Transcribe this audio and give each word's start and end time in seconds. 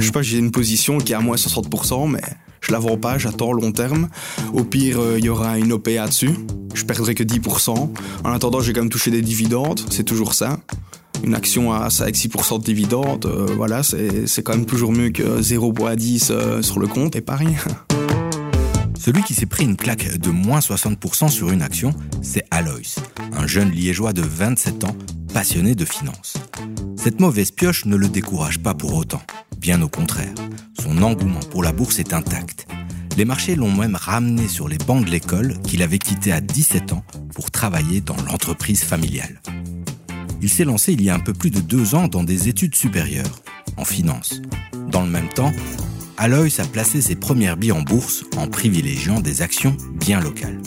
cache 0.00 0.12
pas, 0.12 0.20
j'ai 0.20 0.36
une 0.36 0.50
position 0.50 0.98
qui 0.98 1.14
est 1.14 1.16
à 1.16 1.20
moins 1.20 1.36
60%, 1.36 2.10
mais 2.10 2.20
je 2.60 2.70
la 2.70 2.78
vends 2.78 2.98
pas, 2.98 3.16
j'attends 3.16 3.50
long 3.52 3.72
terme. 3.72 4.08
Au 4.52 4.62
pire, 4.62 5.00
euh, 5.00 5.18
il 5.18 5.24
y 5.24 5.30
aura 5.30 5.58
une 5.58 5.72
OPA 5.72 6.06
dessus. 6.06 6.34
Je 6.74 6.84
perdrai 6.84 7.14
que 7.14 7.22
10%. 7.22 7.90
En 8.22 8.30
attendant, 8.30 8.60
j'ai 8.60 8.74
quand 8.74 8.82
même 8.82 8.90
touché 8.90 9.10
des 9.10 9.22
dividendes, 9.22 9.80
c'est 9.88 10.04
toujours 10.04 10.34
ça. 10.34 10.60
Une 11.24 11.34
action 11.34 11.72
à 11.72 11.88
5-6% 11.88 12.58
de 12.58 12.64
dividendes, 12.64 13.24
euh, 13.24 13.46
voilà, 13.56 13.82
c'est 13.82 14.42
quand 14.42 14.52
même 14.52 14.66
toujours 14.66 14.92
mieux 14.92 15.08
que 15.08 15.40
0,10 15.40 16.28
euh, 16.30 16.60
sur 16.60 16.78
le 16.78 16.88
compte, 16.88 17.16
et 17.16 17.22
pareil. 17.22 17.56
Celui 19.00 19.22
qui 19.22 19.32
s'est 19.32 19.46
pris 19.46 19.64
une 19.64 19.76
claque 19.76 20.18
de 20.18 20.28
moins 20.28 20.58
60% 20.58 21.30
sur 21.30 21.50
une 21.52 21.62
action, 21.62 21.94
c'est 22.20 22.44
Alois, 22.50 22.80
un 23.32 23.46
jeune 23.46 23.70
liégeois 23.70 24.12
de 24.12 24.20
27 24.20 24.84
ans, 24.84 24.96
passionné 25.32 25.74
de 25.74 25.86
finance. 25.86 26.34
Cette 26.96 27.20
mauvaise 27.20 27.50
pioche 27.50 27.86
ne 27.86 27.96
le 27.96 28.08
décourage 28.08 28.58
pas 28.58 28.74
pour 28.74 28.94
autant, 28.94 29.22
bien 29.66 29.82
au 29.82 29.88
contraire. 29.88 30.32
Son 30.80 31.02
engouement 31.02 31.40
pour 31.50 31.64
la 31.64 31.72
bourse 31.72 31.98
est 31.98 32.12
intact. 32.12 32.68
Les 33.16 33.24
marchés 33.24 33.56
l'ont 33.56 33.74
même 33.74 33.96
ramené 33.96 34.46
sur 34.46 34.68
les 34.68 34.78
bancs 34.78 35.04
de 35.04 35.10
l'école 35.10 35.60
qu'il 35.62 35.82
avait 35.82 35.98
quitté 35.98 36.30
à 36.30 36.40
17 36.40 36.92
ans 36.92 37.02
pour 37.34 37.50
travailler 37.50 38.00
dans 38.00 38.14
l'entreprise 38.28 38.84
familiale. 38.84 39.42
Il 40.40 40.50
s'est 40.50 40.62
lancé 40.62 40.92
il 40.92 41.02
y 41.02 41.10
a 41.10 41.16
un 41.16 41.18
peu 41.18 41.32
plus 41.32 41.50
de 41.50 41.58
deux 41.58 41.96
ans 41.96 42.06
dans 42.06 42.22
des 42.22 42.48
études 42.48 42.76
supérieures, 42.76 43.42
en 43.76 43.84
finance. 43.84 44.40
Dans 44.88 45.02
le 45.02 45.10
même 45.10 45.30
temps, 45.30 45.52
Alois 46.16 46.60
a 46.60 46.64
placé 46.64 47.00
ses 47.00 47.16
premières 47.16 47.56
billes 47.56 47.72
en 47.72 47.82
bourse 47.82 48.22
en 48.36 48.46
privilégiant 48.46 49.20
des 49.20 49.42
actions 49.42 49.76
bien 49.98 50.20
locales. 50.20 50.60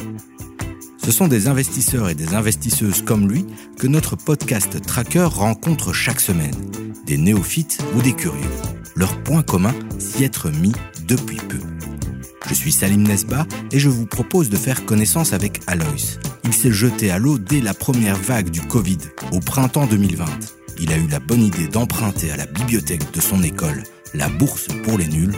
Ce 1.01 1.13
sont 1.13 1.29
des 1.29 1.47
investisseurs 1.47 2.09
et 2.09 2.15
des 2.15 2.33
investisseuses 2.33 3.01
comme 3.01 3.29
lui 3.29 3.45
que 3.77 3.87
notre 3.87 4.17
podcast 4.17 4.81
Tracker 4.85 5.29
rencontre 5.31 5.93
chaque 5.93 6.19
semaine, 6.19 6.69
des 7.05 7.17
néophytes 7.17 7.81
ou 7.95 8.01
des 8.01 8.13
curieux. 8.13 8.43
Leur 8.99 9.17
point 9.23 9.43
commun, 9.43 9.73
s'y 9.97 10.25
être 10.25 10.49
mis 10.49 10.73
depuis 11.07 11.37
peu. 11.37 11.59
Je 12.49 12.53
suis 12.53 12.73
Salim 12.73 13.07
Nesba 13.07 13.47
et 13.71 13.79
je 13.79 13.87
vous 13.87 14.05
propose 14.05 14.49
de 14.49 14.57
faire 14.57 14.85
connaissance 14.85 15.31
avec 15.31 15.61
Alois. 15.67 16.17
Il 16.43 16.51
s'est 16.53 16.73
jeté 16.73 17.09
à 17.09 17.17
l'eau 17.17 17.37
dès 17.37 17.61
la 17.61 17.73
première 17.73 18.17
vague 18.17 18.49
du 18.49 18.59
Covid, 18.59 18.97
au 19.31 19.39
printemps 19.39 19.85
2020. 19.85 20.25
Il 20.81 20.91
a 20.91 20.97
eu 20.97 21.07
la 21.07 21.21
bonne 21.21 21.43
idée 21.43 21.69
d'emprunter 21.69 22.29
à 22.31 22.35
la 22.35 22.45
bibliothèque 22.45 23.13
de 23.13 23.21
son 23.21 23.41
école 23.41 23.83
la 24.13 24.27
bourse 24.27 24.67
pour 24.83 24.97
les 24.97 25.07
nuls, 25.07 25.33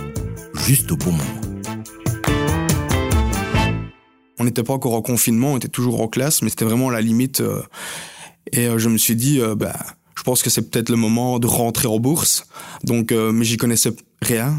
juste 0.66 0.92
au 0.92 0.98
bon 0.98 1.12
moment. 1.12 1.42
On 4.40 4.44
n'était 4.44 4.64
pas 4.64 4.74
encore 4.74 4.96
en 4.96 5.04
confinement, 5.04 5.54
on 5.54 5.58
était 5.58 5.68
toujours 5.68 6.02
en 6.02 6.08
classe, 6.08 6.42
mais 6.42 6.50
c'était 6.50 6.66
vraiment 6.66 6.90
la 6.90 7.02
limite. 7.02 7.42
Euh, 7.42 7.62
et 8.52 8.66
euh, 8.66 8.80
je 8.80 8.90
me 8.90 8.98
suis 8.98 9.16
dit, 9.16 9.40
euh, 9.40 9.54
bah, 9.54 9.76
je 10.16 10.24
pense 10.24 10.44
que 10.44 10.50
c'est 10.50 10.70
peut-être 10.70 10.90
le 10.90 10.98
moment 10.98 11.40
de 11.40 11.48
rentrer 11.48 11.88
en 11.88 12.00
bourse. 12.00 12.46
Donc, 12.84 13.12
mais 13.12 13.46
j'y 13.46 13.58
connaissais 13.58 13.92
rien. 14.22 14.54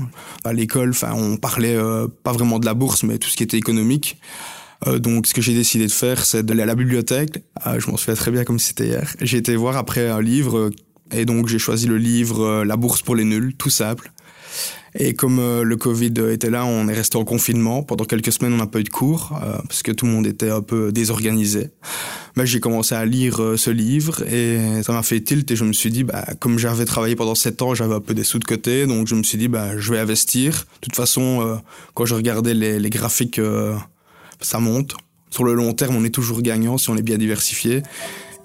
À 0.45 0.53
l'école, 0.53 0.91
enfin, 0.91 1.13
on 1.15 1.37
parlait 1.37 1.77
pas 2.23 2.33
vraiment 2.33 2.59
de 2.59 2.67
la 2.67 2.75
bourse, 2.75 3.03
mais 3.03 3.19
tout 3.19 3.29
ce 3.29 3.37
qui 3.37 3.43
était 3.43 3.59
économique. 3.59 4.19
donc, 4.87 5.27
ce 5.27 5.35
que 5.35 5.43
j'ai 5.43 5.55
décidé 5.55 5.87
de 5.87 5.93
faire, 5.93 6.25
c'est 6.25 6.45
d'aller 6.45 6.63
à 6.63 6.67
la 6.67 6.75
bibliothèque. 6.75 7.45
je 7.79 7.91
m'en 7.91 7.97
souviens 7.97 8.15
très 8.15 8.31
bien 8.31 8.45
comme 8.45 8.59
c'était 8.59 8.87
hier. 8.87 9.15
J'ai 9.21 9.39
été 9.39 9.55
voir 9.55 9.77
après 9.77 10.09
un 10.09 10.21
livre 10.21 10.73
et 11.13 11.25
donc 11.25 11.49
j'ai 11.49 11.59
choisi 11.59 11.87
le 11.87 11.99
livre 11.99 12.43
euh, 12.43 12.65
La 12.65 12.77
bourse 12.77 13.03
pour 13.03 13.15
les 13.15 13.25
nuls, 13.25 13.55
tout 13.57 13.71
simple. 13.71 14.13
Et 14.95 15.15
comme 15.15 15.39
euh, 15.39 15.63
le 15.63 15.77
Covid 15.77 16.13
était 16.31 16.51
là, 16.51 16.65
on 16.65 16.89
est 16.89 16.95
resté 16.95 17.17
en 17.17 17.25
confinement. 17.25 17.83
Pendant 17.83 18.05
quelques 18.05 18.33
semaines, 18.33 18.53
on 18.53 18.59
n'a 18.59 18.67
pas 18.67 18.81
eu 18.81 18.85
de 18.85 18.91
cours 18.91 19.39
euh, 19.43 19.57
parce 19.67 19.83
que 19.83 19.93
tout 19.93 20.07
le 20.07 20.13
monde 20.13 20.27
était 20.27 20.51
un 20.51 20.61
peu 20.61 20.93
désorganisé. 20.93 21.71
Mais 22.37 22.47
j'ai 22.47 22.61
commencé 22.61 22.95
à 22.95 23.05
lire 23.05 23.41
ce 23.57 23.71
livre 23.71 24.23
et 24.27 24.83
ça 24.83 24.93
m'a 24.93 25.03
fait 25.03 25.21
tilt 25.21 25.51
et 25.51 25.57
je 25.57 25.65
me 25.65 25.73
suis 25.73 25.91
dit, 25.91 26.05
bah, 26.05 26.25
comme 26.41 26.59
j'avais 26.59 26.85
travaillé 26.85 27.17
pendant 27.17 27.35
sept 27.35 27.61
ans, 27.63 27.75
j'avais 27.75 27.95
un 27.95 28.01
peu 28.01 28.15
des 28.15 28.25
sous 28.25 28.39
de 28.39 28.45
côté, 28.45 28.87
donc 28.87 29.07
je 29.07 29.15
me 29.15 29.23
suis 29.23 29.37
dit, 29.37 29.49
bah, 29.49 29.77
je 29.77 29.93
vais 29.93 29.99
investir. 29.99 30.67
De 30.81 30.81
toute 30.81 30.97
façon, 30.97 31.61
quand 31.93 32.07
je 32.07 32.15
regardais 32.15 32.55
les, 32.55 32.79
les 32.79 32.91
graphiques, 32.91 33.39
ça 34.41 34.61
monte. 34.61 34.95
Sur 35.33 35.45
le 35.45 35.55
long 35.55 35.73
terme, 35.73 35.97
on 35.97 36.05
est 36.05 36.11
toujours 36.11 36.43
gagnant 36.43 36.77
si 36.77 36.91
on 36.91 36.97
est 36.97 37.03
bien 37.03 37.17
diversifié. 37.17 37.83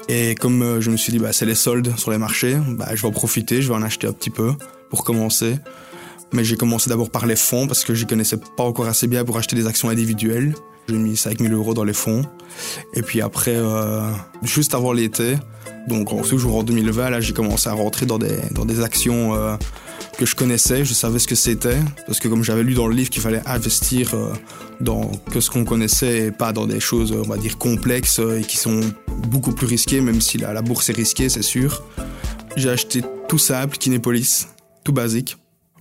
Et 0.10 0.36
comme 0.36 0.62
euh, 0.62 0.82
je 0.82 0.90
me 0.90 0.98
suis 0.98 1.12
dit, 1.12 1.20
bah, 1.20 1.34
c'est 1.34 1.46
les 1.46 1.56
soldes 1.56 1.98
sur 1.98 2.12
les 2.12 2.18
marchés, 2.18 2.58
bah, 2.70 2.88
je 2.94 3.02
vais 3.02 3.08
en 3.08 3.12
profiter, 3.12 3.62
je 3.62 3.68
vais 3.68 3.76
en 3.76 3.82
acheter 3.82 4.08
un 4.08 4.14
petit 4.14 4.30
peu 4.30 4.54
pour 4.90 5.04
commencer. 5.04 5.58
Mais 6.34 6.44
j'ai 6.44 6.58
commencé 6.58 6.90
d'abord 6.90 7.10
par 7.10 7.26
les 7.26 7.36
fonds 7.36 7.68
parce 7.68 7.84
que 7.84 7.94
je 7.94 8.06
connaissais 8.06 8.38
pas 8.58 8.64
encore 8.64 8.88
assez 8.88 9.08
bien 9.08 9.24
pour 9.24 9.38
acheter 9.38 9.56
des 9.56 9.68
actions 9.68 9.90
individuelles. 9.90 10.54
J'ai 10.90 10.96
mis 10.96 11.18
5000 11.18 11.52
euros 11.54 11.74
dans 11.74 11.84
les 11.84 11.94
fonds. 11.94 12.26
Et 12.94 13.02
puis 13.02 13.22
après, 13.22 13.56
euh, 13.56 14.10
juste 14.44 14.74
avant 14.74 14.94
l'été, 14.94 15.38
donc 15.88 16.10
toujours 16.28 16.58
en 16.58 16.64
2020, 16.64 17.10
là, 17.10 17.20
j'ai 17.20 17.34
commencé 17.34 17.70
à 17.70 17.74
rentrer 17.74 18.06
dans 18.06 18.18
des, 18.18 18.38
dans 18.52 18.66
des 18.66 18.82
actions 18.82 19.36
euh, 19.36 19.56
que 20.18 20.26
je 20.26 20.36
connaissais, 20.36 20.86
je 20.86 20.94
savais 20.94 21.20
ce 21.20 21.28
que 21.28 21.36
c'était, 21.36 21.78
parce 22.06 22.20
que 22.20 22.28
comme 22.28 22.44
j'avais 22.44 22.64
lu 22.64 22.74
dans 22.74 22.88
le 22.88 22.96
livre 22.96 23.10
qu'il 23.10 23.22
fallait 23.22 23.42
investir 23.46 24.14
euh, 24.14 24.34
dans 24.80 25.12
que 25.32 25.40
ce 25.42 25.50
qu'on 25.50 25.66
connaissait 25.66 26.28
et 26.28 26.32
pas 26.32 26.54
dans 26.54 26.68
des 26.68 26.80
choses, 26.80 27.12
on 27.12 27.28
va 27.28 27.38
dire, 27.38 27.58
complexes 27.58 28.20
et 28.20 28.44
qui 28.44 28.58
sont 28.58 28.80
beaucoup 29.28 29.52
plus 29.52 29.68
risquées, 29.68 30.02
même 30.02 30.22
si 30.22 30.38
la, 30.38 30.54
la 30.54 30.62
bourse 30.62 30.90
est 30.90 30.94
risquée, 30.94 31.30
c'est 31.30 31.42
sûr. 31.42 31.84
J'ai 32.56 32.70
acheté 32.70 33.02
tout 33.28 33.38
simple, 33.38 33.78
Kinépolis, 33.78 34.48
tout 34.84 34.94
basique, 34.94 35.38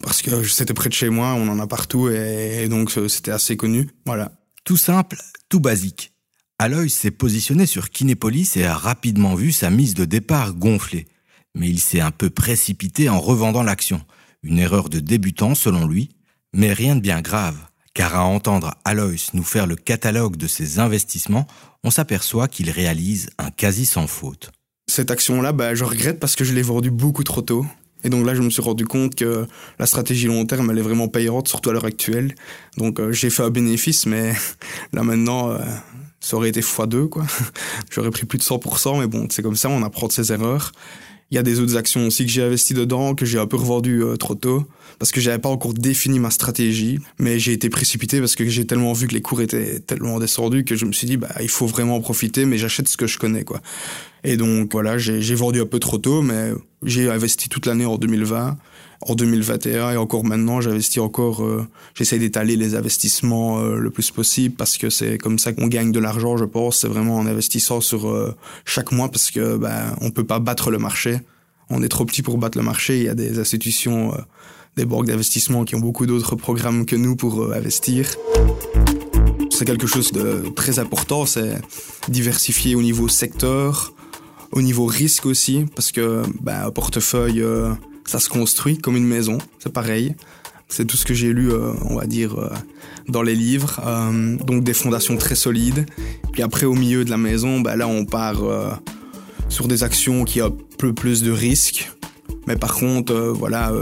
parce 0.07 0.23
que 0.23 0.45
c'était 0.45 0.73
près 0.73 0.89
de 0.89 0.95
chez 0.95 1.09
moi, 1.09 1.35
on 1.35 1.49
en 1.49 1.59
a 1.59 1.67
partout 1.67 2.09
et, 2.09 2.69
donc 2.69 2.97
euh, 2.97 3.09
c'était 3.09 3.33
assez 3.33 3.57
connu. 3.57 3.91
Voilà. 4.05 4.31
Tout 4.63 4.77
simple, 4.77 5.17
tout 5.49 5.59
basique. 5.59 6.13
Aloy 6.61 6.89
s'est 6.89 7.11
positionné 7.11 7.67
sur 7.67 7.91
Kinépolis 7.91 8.57
et 8.57 8.65
a 8.65 8.77
rapidement 8.77 9.35
vu 9.35 9.51
sa 9.51 9.69
mise 9.69 9.95
de 9.95 10.05
départ 10.05 10.55
gonfler. 10.55 11.09
Mais 11.57 11.69
il 11.69 11.81
s'est 11.81 12.01
un 12.01 12.13
peu 12.13 12.31
précipité 12.31 13.09
en 13.09 13.19
revendant 13.19 13.65
l'action. 13.65 14.01
Une 14.45 14.61
erreur 14.61 14.91
de 14.91 15.01
débutant 15.01 15.57
selon 15.57 15.89
lui, 15.89 16.11
mais 16.55 16.73
rien 16.73 16.95
de 16.95 17.01
bien 17.01 17.21
grave, 17.21 17.59
car 17.93 18.15
à 18.15 18.23
entendre 18.23 18.77
Alois 18.85 19.33
nous 19.35 19.43
faire 19.43 19.67
le 19.67 19.75
catalogue 19.75 20.37
de 20.37 20.47
ses 20.47 20.79
investissements, 20.79 21.49
on 21.83 21.91
s'aperçoit 21.91 22.47
qu'il 22.47 22.71
réalise 22.71 23.31
un 23.39 23.51
quasi 23.51 23.87
sans 23.87 24.07
faute. 24.07 24.53
Cette 24.89 25.11
action-là, 25.11 25.51
bah, 25.51 25.75
je 25.75 25.83
regrette 25.83 26.21
parce 26.21 26.37
que 26.37 26.45
je 26.45 26.55
l'ai 26.55 26.63
vendue 26.63 26.93
beaucoup 26.93 27.25
trop 27.25 27.43
tôt. 27.43 27.67
Et 28.07 28.09
donc 28.09 28.25
là, 28.25 28.37
je 28.37 28.41
me 28.41 28.51
suis 28.51 28.63
rendu 28.63 28.87
compte 28.87 29.17
que 29.17 29.47
la 29.81 29.87
stratégie 29.87 30.29
long 30.29 30.47
terme, 30.47 30.71
elle 30.71 30.79
est 30.79 30.83
vraiment 30.83 31.09
payante, 31.09 31.49
surtout 31.49 31.71
à 31.71 31.73
l'heure 31.73 31.85
actuelle. 31.85 32.37
Donc 32.77 33.01
euh, 33.01 33.11
j'ai 33.11 33.31
fait 33.31 33.43
un 33.43 33.51
bénéfice, 33.51 34.07
mais 34.07 34.33
là 34.93 35.03
maintenant, 35.03 35.51
euh, 35.51 35.59
ça 36.21 36.37
aurait 36.37 36.51
été 36.51 36.61
x2, 36.61 37.09
quoi. 37.09 37.27
J'aurais 37.91 38.13
pris 38.13 38.25
plus 38.25 38.39
de 38.39 38.45
100%, 38.45 39.01
mais 39.01 39.09
bon, 39.09 39.27
c'est 39.29 39.43
comme 39.43 39.57
ça, 39.57 39.69
on 39.71 39.83
apprend 39.83 40.07
de 40.07 40.13
ses 40.13 40.33
erreurs. 40.33 40.71
Il 41.33 41.35
y 41.35 41.39
a 41.39 41.43
des 41.43 41.59
autres 41.59 41.77
actions 41.77 42.07
aussi 42.07 42.25
que 42.25 42.31
j'ai 42.31 42.45
investi 42.45 42.75
dedans, 42.75 43.17
que 43.17 43.27
j'ai 43.27 43.41
un 43.41 43.49
peu 43.49 43.57
revendu 43.57 44.05
euh, 44.05 44.15
trop 44.15 44.37
tôt, 44.37 44.65
parce 45.01 45.11
que 45.11 45.21
j'avais 45.21 45.41
pas 45.41 45.49
encore 45.49 45.75
défini 45.75 46.21
ma 46.21 46.31
stratégie, 46.31 47.01
mais 47.19 47.41
j'ai 47.41 47.55
été 47.55 47.69
précipité 47.71 48.21
parce 48.21 48.37
que 48.37 48.49
j'ai 48.49 48.69
tellement 48.69 48.93
vu 48.93 49.09
que 49.09 49.15
les 49.15 49.21
cours 49.21 49.41
étaient 49.41 49.81
tellement 49.81 50.21
descendus 50.21 50.63
que 50.63 50.77
je 50.77 50.85
me 50.85 50.93
suis 50.93 51.09
dit, 51.09 51.17
bah, 51.17 51.35
il 51.41 51.49
faut 51.49 51.67
vraiment 51.67 51.97
en 51.97 52.01
profiter, 52.01 52.45
mais 52.45 52.57
j'achète 52.57 52.87
ce 52.87 52.97
que 52.97 53.09
je 53.09 53.19
connais, 53.19 53.43
quoi. 53.43 53.61
Et 54.23 54.37
donc, 54.37 54.71
voilà, 54.71 54.97
j'ai 54.99 55.35
vendu 55.35 55.61
un 55.61 55.67
peu 55.67 55.81
trop 55.81 55.99
tôt, 55.99 56.23
mais 56.23 56.53
j'ai 56.87 57.11
investi 57.11 57.51
toute 57.51 57.67
l'année 57.67 57.85
en 57.85 57.99
2020 57.99 58.57
en 59.03 59.15
2021 59.15 59.93
et 59.93 59.97
encore 59.97 60.25
maintenant, 60.25 60.61
j'investis 60.61 60.99
encore, 60.99 61.45
euh, 61.45 61.67
j'essaie 61.95 62.19
d'étaler 62.19 62.57
les 62.57 62.75
investissements 62.75 63.59
euh, 63.59 63.77
le 63.77 63.91
plus 63.91 64.11
possible 64.11 64.55
parce 64.57 64.79
que 64.79 64.91
c'est 64.91 65.19
comme 65.19 65.39
ça 65.39 65.53
qu'on 65.53 65.67
gagne 65.67 65.93
de 65.93 66.01
l'argent, 66.01 66.37
je 66.37 66.45
pense. 66.45 66.79
C'est 66.79 66.89
vraiment 66.89 67.17
en 67.17 67.27
investissant 67.27 67.81
sur 67.81 68.09
euh, 68.09 68.35
chaque 68.65 68.93
mois 68.93 69.11
parce 69.11 69.31
que 69.31 69.57
ben 69.57 69.95
on 70.01 70.11
peut 70.11 70.25
pas 70.25 70.39
battre 70.39 70.71
le 70.71 70.79
marché. 70.79 71.21
On 71.69 71.83
est 71.83 71.89
trop 71.89 72.05
petit 72.05 72.23
pour 72.23 72.39
battre 72.39 72.57
le 72.57 72.65
marché. 72.65 72.99
Il 72.99 73.05
y 73.05 73.09
a 73.09 73.15
des 73.15 73.39
institutions, 73.39 74.15
des 74.77 74.85
banques 74.85 75.07
d'investissement 75.07 75.65
qui 75.65 75.75
ont 75.75 75.81
beaucoup 75.81 76.07
d'autres 76.07 76.37
programmes 76.37 76.87
que 76.87 76.97
nous 76.97 77.17
pour 77.17 77.53
investir. 77.53 78.09
C'est 79.51 79.65
quelque 79.65 79.87
chose 79.87 80.13
de 80.13 80.45
très 80.55 80.79
important, 80.79 81.27
c'est 81.27 81.61
diversifier 82.09 82.77
au 82.77 82.83
niveau 82.83 83.09
secteur, 83.09 83.95
au 84.53 84.63
niveau 84.63 84.87
risque 84.87 85.27
aussi, 85.27 85.67
parce 85.75 85.93
que 85.93 86.23
ben, 86.41 86.67
un 86.67 86.71
portefeuille 86.71 87.43
ça 88.07 88.21
se 88.21 88.29
construit 88.29 88.79
comme 88.79 88.97
une 88.97 89.07
maison, 89.07 89.39
c'est 89.59 89.73
pareil. 89.73 90.15
C'est 90.69 90.85
tout 90.85 90.97
ce 90.97 91.05
que 91.05 91.15
j'ai 91.15 91.33
lu, 91.33 91.53
euh, 91.53 91.73
on 91.83 91.95
va 91.95 92.07
dire, 92.07 92.39
euh, 92.39 92.51
dans 93.09 93.23
les 93.23 93.37
livres. 93.37 93.81
Euh, 93.87 94.37
donc 94.37 94.65
des 94.65 94.75
fondations 94.75 95.17
très 95.17 95.37
solides. 95.37 95.87
Puis 96.33 96.43
après, 96.43 96.67
au 96.67 96.75
milieu 96.75 97.05
de 97.05 97.11
la 97.11 97.17
maison, 97.17 97.61
bah, 97.61 97.77
là, 97.77 97.87
on 97.87 98.05
part 98.05 98.43
sur 99.49 99.69
des 99.69 99.85
actions 99.85 100.25
qui 100.25 100.43
ont 100.43 100.47
un 100.47 100.53
peu 100.79 100.93
plus 100.93 101.23
de 101.23 101.31
risques. 101.31 101.93
Mais 102.49 102.57
par 102.57 102.75
contre, 102.75 103.13
voilà, 103.15 103.73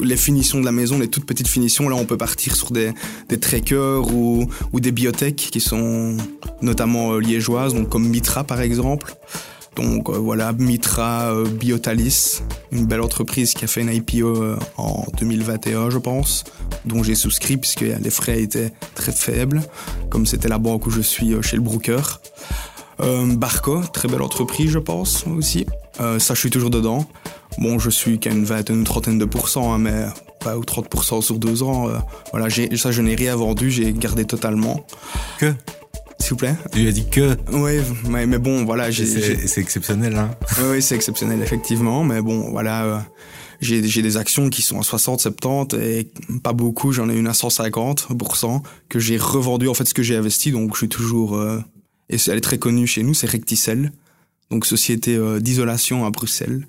les 0.00 0.16
finitions 0.16 0.60
de 0.60 0.64
la 0.64 0.72
maison, 0.72 0.98
les 0.98 1.08
toutes 1.08 1.24
petites 1.24 1.48
finitions, 1.48 1.88
là, 1.88 1.96
on 1.96 2.04
peut 2.04 2.18
partir 2.18 2.54
sur 2.54 2.70
des, 2.70 2.92
des 3.28 3.38
trackers 3.38 4.12
ou, 4.14 4.46
ou 4.72 4.80
des 4.80 4.92
biotech 4.92 5.36
qui 5.36 5.60
sont 5.60 6.16
notamment 6.60 7.16
liégeoises, 7.18 7.72
donc 7.72 7.88
comme 7.88 8.06
Mitra 8.06 8.44
par 8.44 8.60
exemple. 8.60 9.14
Donc 9.76 10.08
euh, 10.08 10.18
voilà, 10.18 10.52
Mitra 10.52 11.32
euh, 11.32 11.44
Biotalis, 11.48 12.42
une 12.72 12.86
belle 12.86 13.00
entreprise 13.00 13.54
qui 13.54 13.64
a 13.64 13.68
fait 13.68 13.82
une 13.82 13.92
IPO 13.92 14.26
euh, 14.26 14.58
en 14.76 15.04
2021, 15.18 15.90
je 15.90 15.98
pense, 15.98 16.44
dont 16.84 17.02
j'ai 17.02 17.14
souscrit 17.14 17.56
puisque 17.56 17.82
les 17.82 18.10
frais 18.10 18.42
étaient 18.42 18.72
très 18.94 19.12
faibles, 19.12 19.62
comme 20.10 20.26
c'était 20.26 20.48
la 20.48 20.58
banque 20.58 20.86
où 20.86 20.90
je 20.90 21.00
suis 21.00 21.34
chez 21.42 21.56
le 21.56 21.62
broker. 21.62 22.20
Barco, 22.98 23.80
très 23.94 24.08
belle 24.08 24.20
entreprise, 24.20 24.72
je 24.72 24.78
pense 24.78 25.24
aussi. 25.26 25.64
Ça, 25.96 26.34
je 26.34 26.38
suis 26.38 26.50
toujours 26.50 26.68
dedans. 26.68 27.06
Bon, 27.56 27.78
je 27.78 27.88
suis 27.88 28.18
qu'à 28.18 28.30
une 28.30 28.44
vingtaine 28.44 28.82
ou 28.82 28.84
trentaine 28.84 29.16
de 29.16 29.24
pourcents, 29.24 29.72
hein, 29.72 29.78
mais 29.78 30.04
pas 30.40 30.58
ou 30.58 30.60
30% 30.60 31.22
sur 31.22 31.38
deux 31.38 31.62
ans. 31.62 31.88
Voilà, 32.32 32.48
ça, 32.50 32.92
je 32.92 33.00
n'ai 33.00 33.14
rien 33.14 33.36
vendu, 33.36 33.70
j'ai 33.70 33.90
gardé 33.94 34.26
totalement. 34.26 34.84
Que? 35.38 35.54
S'il 36.30 36.34
vous 36.34 36.36
plaît 36.36 36.56
Tu 36.72 36.86
as 36.86 36.92
dit 36.92 37.08
que 37.08 37.36
Oui, 37.52 37.80
mais, 38.08 38.38
bon, 38.38 38.64
voilà. 38.64 38.92
C'est 38.92 39.60
exceptionnel, 39.60 40.16
hein 40.16 40.30
Oui, 40.70 40.80
c'est 40.80 40.94
exceptionnel, 40.94 41.42
effectivement. 41.42 42.04
Mais 42.04 42.20
bon, 42.20 42.50
voilà, 42.50 42.84
euh, 42.84 42.98
j'ai 43.60 43.80
des 43.80 44.16
actions 44.16 44.48
qui 44.48 44.62
sont 44.62 44.78
à 44.78 44.82
60, 44.82 45.20
70 45.20 45.76
et 45.82 46.08
pas 46.42 46.52
beaucoup. 46.52 46.92
J'en 46.92 47.08
ai 47.08 47.16
une 47.16 47.26
à 47.26 47.32
150% 47.32 48.62
que 48.88 48.98
j'ai 48.98 49.16
revendu, 49.16 49.68
en 49.68 49.74
fait, 49.74 49.84
ce 49.86 49.94
que 49.94 50.02
j'ai 50.02 50.16
investi. 50.16 50.52
Donc, 50.52 50.74
je 50.74 50.78
suis 50.78 50.88
toujours... 50.88 51.36
Euh, 51.36 51.62
et 52.08 52.16
elle 52.26 52.38
est 52.38 52.42
très 52.42 52.58
connue 52.58 52.86
chez 52.86 53.02
nous, 53.02 53.14
c'est 53.14 53.28
Recticel. 53.28 53.92
Donc, 54.50 54.66
société 54.66 55.16
euh, 55.16 55.40
d'isolation 55.40 56.04
à 56.04 56.10
Bruxelles, 56.10 56.66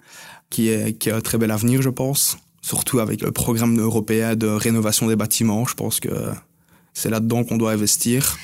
qui, 0.49 0.69
est, 0.69 0.97
qui 0.97 1.11
a 1.11 1.17
un 1.17 1.21
très 1.21 1.37
bel 1.37 1.51
avenir, 1.51 1.81
je 1.81 1.89
pense. 1.89 2.37
Surtout 2.61 2.99
avec 2.99 3.21
le 3.21 3.31
programme 3.31 3.79
européen 3.79 4.35
de 4.35 4.47
rénovation 4.47 5.07
des 5.07 5.15
bâtiments. 5.15 5.65
Je 5.65 5.73
pense 5.73 5.99
que 5.99 6.09
c'est 6.93 7.09
là-dedans 7.09 7.43
qu'on 7.43 7.57
doit 7.57 7.71
investir. 7.71 8.37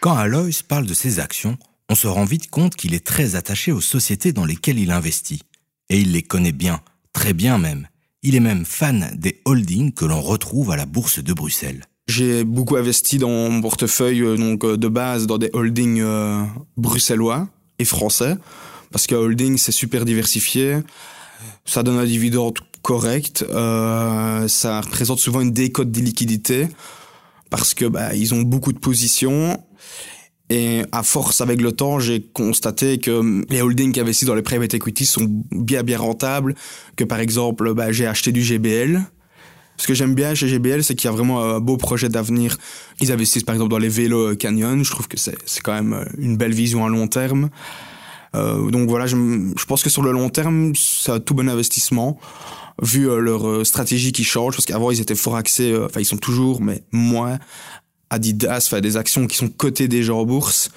Quand 0.00 0.14
Alois 0.14 0.50
parle 0.66 0.86
de 0.86 0.92
ses 0.94 1.20
actions, 1.20 1.56
on 1.88 1.94
se 1.94 2.06
rend 2.06 2.24
vite 2.24 2.50
compte 2.50 2.74
qu'il 2.76 2.92
est 2.92 3.04
très 3.04 3.34
attaché 3.34 3.72
aux 3.72 3.80
sociétés 3.80 4.32
dans 4.32 4.44
lesquelles 4.44 4.78
il 4.78 4.90
investit. 4.90 5.40
Et 5.88 6.00
il 6.00 6.12
les 6.12 6.22
connaît 6.22 6.52
bien, 6.52 6.80
très 7.14 7.32
bien 7.32 7.56
même. 7.56 7.88
Il 8.22 8.34
est 8.34 8.40
même 8.40 8.66
fan 8.66 9.10
des 9.16 9.40
holdings 9.46 9.92
que 9.92 10.04
l'on 10.04 10.20
retrouve 10.20 10.70
à 10.70 10.76
la 10.76 10.84
bourse 10.84 11.22
de 11.22 11.32
Bruxelles. 11.32 11.84
J'ai 12.08 12.44
beaucoup 12.44 12.76
investi 12.76 13.16
dans 13.16 13.30
mon 13.30 13.60
portefeuille 13.60 14.22
euh, 14.22 14.36
donc 14.36 14.64
euh, 14.64 14.76
de 14.76 14.88
base 14.88 15.26
dans 15.26 15.38
des 15.38 15.50
holdings 15.52 16.00
euh, 16.00 16.42
bruxellois 16.76 17.48
et 17.78 17.84
français 17.84 18.36
parce 18.90 19.06
que 19.06 19.14
holding 19.14 19.58
c'est 19.58 19.72
super 19.72 20.04
diversifié, 20.06 20.78
ça 21.66 21.82
donne 21.82 21.98
un 21.98 22.06
dividende 22.06 22.58
correct, 22.80 23.44
ça 23.50 24.80
représente 24.80 25.18
souvent 25.18 25.42
une 25.42 25.52
décote 25.52 25.90
des 25.90 26.00
liquidités 26.00 26.68
parce 27.50 27.74
que 27.74 27.84
bah, 27.84 28.14
ils 28.14 28.34
ont 28.34 28.42
beaucoup 28.42 28.72
de 28.72 28.78
positions. 28.78 29.58
Et 30.50 30.82
à 30.92 31.02
force 31.02 31.42
avec 31.42 31.60
le 31.60 31.72
temps, 31.72 31.98
j'ai 31.98 32.22
constaté 32.22 32.98
que 32.98 33.44
les 33.50 33.60
holdings 33.60 33.92
qui 33.92 34.00
investissent 34.00 34.28
dans 34.28 34.34
les 34.34 34.42
private 34.42 34.72
equity 34.72 35.04
sont 35.04 35.26
bien 35.50 35.82
bien 35.82 35.98
rentables. 35.98 36.54
Que 36.96 37.04
par 37.04 37.20
exemple, 37.20 37.74
bah, 37.74 37.92
j'ai 37.92 38.06
acheté 38.06 38.32
du 38.32 38.42
GBL. 38.42 39.02
Ce 39.76 39.86
que 39.86 39.94
j'aime 39.94 40.14
bien 40.14 40.34
chez 40.34 40.48
GBL, 40.48 40.82
c'est 40.82 40.94
qu'il 40.94 41.08
y 41.08 41.12
a 41.12 41.14
vraiment 41.14 41.42
un 41.42 41.60
beau 41.60 41.76
projet 41.76 42.08
d'avenir. 42.08 42.56
Ils 43.00 43.12
investissent 43.12 43.44
par 43.44 43.54
exemple 43.54 43.70
dans 43.70 43.78
les 43.78 43.88
vélos 43.88 44.34
Canyon. 44.36 44.82
Je 44.82 44.90
trouve 44.90 45.06
que 45.06 45.18
c'est 45.18 45.36
quand 45.62 45.74
même 45.74 46.04
une 46.18 46.36
belle 46.36 46.54
vision 46.54 46.84
à 46.84 46.88
long 46.88 47.06
terme. 47.06 47.50
Euh, 48.34 48.70
donc 48.70 48.88
voilà, 48.88 49.06
je, 49.06 49.16
je, 49.16 49.64
pense 49.64 49.82
que 49.82 49.90
sur 49.90 50.02
le 50.02 50.12
long 50.12 50.28
terme, 50.28 50.72
c'est 50.74 51.12
un 51.12 51.20
tout 51.20 51.34
bon 51.34 51.48
investissement 51.48 52.18
vu 52.82 53.08
euh, 53.08 53.18
leur 53.18 53.48
euh, 53.48 53.64
stratégie 53.64 54.12
qui 54.12 54.24
change, 54.24 54.54
parce 54.54 54.66
qu'avant 54.66 54.90
ils 54.90 55.00
étaient 55.00 55.14
fort 55.14 55.36
axés, 55.36 55.72
euh, 55.72 55.86
enfin 55.86 56.00
ils 56.00 56.04
sont 56.06 56.16
toujours, 56.16 56.60
mais 56.60 56.82
moins, 56.92 57.38
Adidas 58.10 58.68
fait 58.70 58.80
des 58.80 58.96
actions 58.96 59.26
qui 59.26 59.36
sont 59.36 59.48
cotées 59.48 59.88
déjà 59.88 60.14
en 60.14 60.24
bourse. 60.24 60.70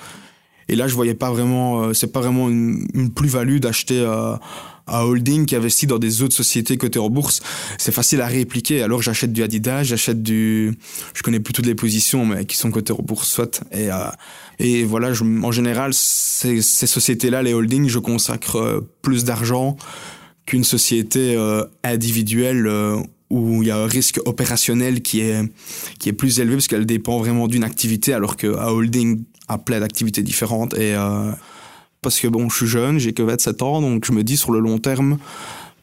Et 0.68 0.75
là, 0.75 0.88
je 0.88 0.95
voyais 0.95 1.15
pas 1.15 1.31
vraiment, 1.31 1.94
c'est 1.94 2.13
pas 2.13 2.21
vraiment 2.21 2.48
une, 2.48 2.88
une 2.94 3.12
plus-value 3.12 3.57
d'acheter 3.57 4.06
un 4.06 5.01
holding 5.01 5.45
qui 5.45 5.56
investit 5.56 5.86
dans 5.86 5.98
des 5.98 6.21
autres 6.21 6.36
sociétés 6.36 6.77
cotées 6.77 7.00
en 7.00 7.09
bourse. 7.09 7.42
C'est 7.77 7.92
facile 7.92 8.21
à 8.21 8.27
répliquer. 8.27 8.81
Alors 8.81 9.01
j'achète 9.01 9.33
du 9.33 9.44
Adidas, 9.44 9.83
j'achète 9.83 10.24
du, 10.24 10.77
je 11.13 11.24
connais 11.24 11.42
plus 11.42 11.54
toutes 11.54 11.65
les 11.65 11.75
positions, 11.75 12.25
mais 12.25 12.45
qui 12.45 12.56
sont 12.56 12.71
cotées 12.71 12.94
en 12.94 13.01
bourse, 13.01 13.27
soit. 13.27 13.63
Et 13.74 13.89
et 14.59 14.83
voilà, 14.83 15.12
je, 15.13 15.24
en 15.24 15.51
général, 15.51 15.94
ces, 15.94 16.62
ces 16.62 16.88
sociétés-là, 16.88 17.44
les 17.44 17.54
holdings, 17.54 17.89
je 17.89 18.00
consacre 18.00 18.86
plus 19.01 19.25
d'argent 19.25 19.75
qu'une 20.46 20.64
société 20.64 21.36
euh, 21.36 21.64
individuelle 21.84 22.68
euh, 22.68 22.98
où 23.30 23.62
il 23.62 23.68
y 23.68 23.72
a 23.72 23.78
un 23.78 23.88
risque 23.88 24.20
opérationnel 24.26 25.02
qui 25.02 25.22
est 25.22 25.42
qui 26.00 26.10
est 26.10 26.14
plus 26.14 26.40
élevé 26.40 26.56
parce 26.56 26.68
qu'elle 26.68 26.86
dépend 26.86 27.20
vraiment 27.20 27.48
d'une 27.48 27.64
activité 27.64 28.14
alors 28.14 28.36
que 28.36 28.48
holding 28.48 29.24
a 29.48 29.58
plein 29.58 29.80
d'activités 29.80 30.24
différentes 30.24 30.74
et 30.74 30.96
euh, 30.96 31.32
parce 32.02 32.20
que 32.20 32.28
bon 32.28 32.50
je 32.50 32.58
suis 32.58 32.68
jeune 32.68 33.00
j'ai 33.00 33.14
que 33.14 33.24
27 33.24 33.62
ans 33.62 33.82
donc 33.82 34.06
je 34.06 34.12
me 34.12 34.24
dis 34.24 34.36
sur 34.36 34.52
le 34.52 34.60
long 34.60 34.80
terme 34.80 35.18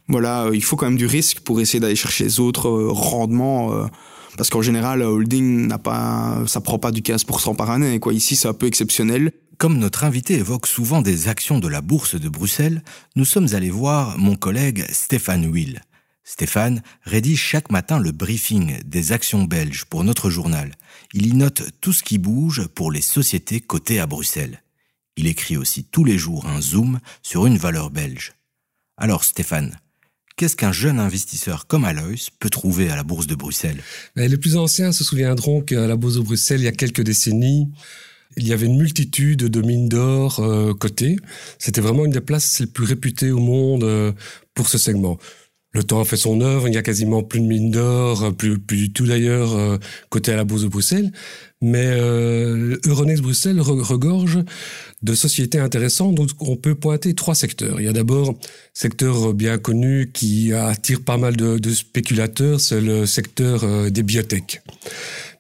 voilà 0.09 0.49
il 0.53 0.63
faut 0.63 0.77
quand 0.77 0.87
même 0.87 0.99
du 0.99 1.07
risque 1.07 1.41
pour 1.41 1.61
essayer 1.61 1.81
d'aller 1.81 1.97
chercher 1.97 2.25
les 2.25 2.41
autres 2.41 2.69
rendements 2.69 3.89
parce 4.37 4.51
qu'en 4.51 4.63
général 4.63 5.03
holding 5.03 5.67
n'a 5.67 5.79
pas 5.79 6.43
ça 6.47 6.61
prend 6.61 6.79
pas 6.79 6.91
du 6.91 7.01
15% 7.01 7.57
par 7.57 7.71
année 7.71 7.99
quoi. 7.99 8.13
Ici 8.13 8.37
c'est 8.37 8.49
un 8.49 8.55
peu 8.55 8.67
exceptionnel 8.67 9.33
comme 9.59 9.79
notre 9.79 10.05
invité 10.05 10.35
évoque 10.35 10.69
souvent 10.69 11.03
des 11.03 11.27
actions 11.27 11.59
de 11.59 11.67
la 11.67 11.81
bourse 11.81 12.15
de 12.15 12.29
Bruxelles, 12.29 12.83
nous 13.17 13.25
sommes 13.25 13.55
allés 13.55 13.71
voir 13.71 14.17
mon 14.17 14.37
collègue 14.37 14.87
Stéphane 14.93 15.47
Will. 15.47 15.83
Stéphane 16.23 16.83
rédige 17.03 17.43
chaque 17.43 17.73
matin 17.73 17.99
le 17.99 18.13
briefing 18.13 18.81
des 18.85 19.11
actions 19.11 19.45
belges 19.45 19.85
pour 19.87 20.05
notre 20.05 20.31
journal. 20.31 20.77
Il 21.13 21.27
y 21.27 21.33
note 21.33 21.63
tout 21.81 21.93
ce 21.93 22.05
qui 22.05 22.19
bouge 22.19 22.69
pour 22.69 22.93
les 22.93 23.01
sociétés 23.01 23.61
cotées 23.61 23.99
à 23.99 24.07
Bruxelles. 24.07 24.63
Il 25.17 25.27
écrit 25.27 25.57
aussi 25.57 25.83
tous 25.83 26.05
les 26.05 26.19
jours 26.19 26.47
un 26.47 26.61
zoom 26.61 27.01
sur 27.23 27.45
une 27.47 27.59
valeur 27.59 27.91
belge. 27.91 28.35
Alors 28.97 29.25
Stéphane, 29.25 29.81
qu'est-ce 30.37 30.55
qu'un 30.55 30.71
jeune 30.71 31.01
investisseur 31.01 31.67
comme 31.67 31.85
Alois 31.85 32.31
peut 32.39 32.51
trouver 32.51 32.91
à 32.91 32.97
la 32.97 33.03
bourse 33.03 33.27
de 33.27 33.35
Bruxelles? 33.35 33.83
Les 34.15 34.37
plus 34.37 34.57
anciens 34.57 34.93
se 34.93 35.03
souviendront 35.03 35.63
qu'à 35.63 35.89
la 35.89 35.97
bourse 35.97 36.15
de 36.15 36.21
Bruxelles, 36.21 36.61
il 36.61 36.65
y 36.65 36.69
a 36.69 36.73
quelques 36.73 37.03
décennies, 37.03 37.73
il 38.37 38.47
y 38.47 38.53
avait 38.53 38.67
une 38.67 38.79
multitude 38.79 39.45
de 39.45 39.61
mines 39.63 39.89
d'or 39.89 40.41
euh, 40.41 40.75
cotées. 40.75 41.17
C'était 41.59 41.81
vraiment 41.81 42.05
une 42.05 42.13
des 42.13 42.21
places 42.21 42.61
les 42.61 42.67
plus 42.67 42.85
réputées 42.85 43.31
au 43.31 43.39
monde 43.41 43.85
euh, 43.85 44.13
pour 44.55 44.69
ce 44.69 44.79
segment. 44.79 45.19
Le 45.73 45.85
temps 45.85 46.01
a 46.01 46.05
fait 46.05 46.17
son 46.17 46.41
œuvre, 46.41 46.67
il 46.67 46.71
n'y 46.71 46.79
a 46.79 46.83
quasiment 46.83 47.23
plus 47.23 47.41
de 47.41 47.45
mines 47.45 47.71
d'or, 47.71 48.25
euh, 48.25 48.31
plus, 48.31 48.59
du 48.59 48.91
tout 48.91 49.07
d'ailleurs 49.07 49.55
euh, 49.55 49.77
côté 50.09 50.33
à 50.33 50.37
la 50.37 50.45
bourse 50.45 50.63
de 50.63 50.69
Bruxelles. 50.69 51.13
Mais 51.61 51.99
Euronext 52.87 53.21
Bruxelles 53.21 53.61
regorge 53.61 54.39
de 55.03 55.15
sociétés 55.15 55.59
intéressantes 55.59 56.15
dont 56.15 56.27
on 56.39 56.55
peut 56.55 56.77
pointer 56.77 57.15
trois 57.15 57.35
secteurs. 57.35 57.81
Il 57.81 57.87
y 57.87 57.89
a 57.89 57.93
d'abord 57.93 58.39
secteur 58.75 59.35
bien 59.35 59.59
connu 59.59 60.13
qui 60.15 60.53
attire 60.53 61.01
pas 61.01 61.17
mal 61.17 61.37
de, 61.37 61.59
de 61.59 61.71
spéculateurs, 61.71 62.61
c'est 62.61 62.81
le 62.81 63.07
secteur 63.07 63.91
des 63.91 64.05
biotech. 64.05 64.63